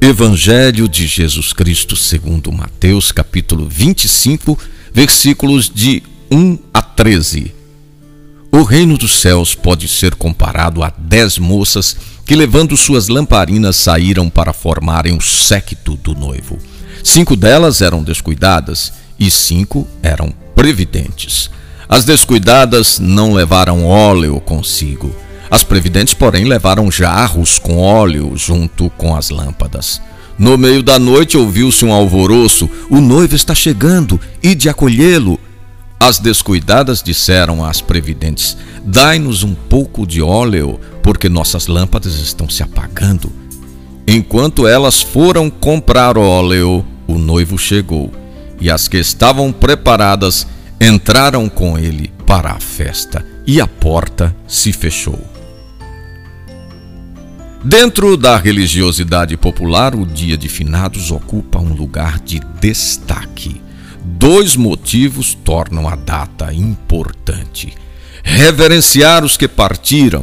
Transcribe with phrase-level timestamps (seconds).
[0.00, 4.58] Evangelho de Jesus Cristo segundo Mateus, capítulo 25,
[4.92, 7.54] versículos de 1 a 13.
[8.52, 11.96] O reino dos céus pode ser comparado a dez moças
[12.26, 16.58] que, levando suas lamparinas, saíram para formarem o séquito do noivo.
[17.02, 21.50] Cinco delas eram descuidadas e cinco eram previdentes.
[21.88, 25.14] As descuidadas não levaram óleo consigo
[25.50, 30.00] as previdentes, porém, levaram jarros com óleo junto com as lâmpadas.
[30.38, 35.40] No meio da noite ouviu-se um alvoroço: o noivo está chegando, e de acolhê-lo.
[35.98, 42.62] As descuidadas disseram às previdentes: Dai-nos um pouco de óleo, porque nossas lâmpadas estão se
[42.62, 43.32] apagando.
[44.06, 48.12] Enquanto elas foram comprar óleo, o noivo chegou,
[48.60, 50.46] e as que estavam preparadas
[50.80, 55.35] entraram com ele para a festa, e a porta se fechou.
[57.68, 63.60] Dentro da religiosidade popular, o Dia de Finados ocupa um lugar de destaque.
[64.04, 67.74] Dois motivos tornam a data importante:
[68.22, 70.22] reverenciar os que partiram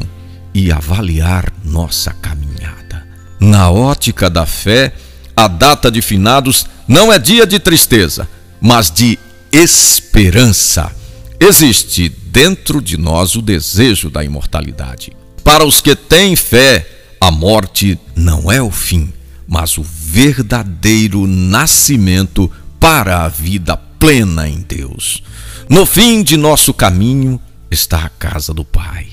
[0.53, 3.05] e avaliar nossa caminhada.
[3.41, 4.93] Na ótica da fé,
[5.35, 8.25] a data de finados não é dia de tristeza,
[8.61, 9.19] mas de
[9.51, 10.95] esperança.
[11.37, 15.11] Existe dentro de nós o desejo da imortalidade.
[15.43, 16.92] Para os que têm fé,
[17.23, 19.09] a morte não é o fim,
[19.47, 25.23] mas o verdadeiro nascimento para a vida plena em Deus.
[25.69, 27.39] No fim de nosso caminho
[27.71, 29.07] está a casa do Pai.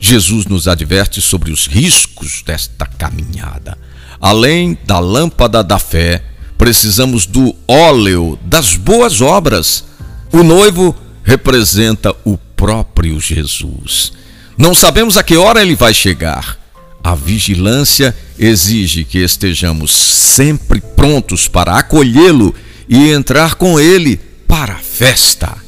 [0.00, 3.76] Jesus nos adverte sobre os riscos desta caminhada.
[4.18, 6.24] Além da lâmpada da fé,
[6.56, 9.84] precisamos do óleo das boas obras.
[10.32, 14.10] O noivo representa o próprio Jesus.
[14.56, 16.61] Não sabemos a que hora ele vai chegar
[17.02, 22.54] a vigilância exige que estejamos sempre prontos para acolhê-lo
[22.88, 25.61] e entrar com ele para a festa.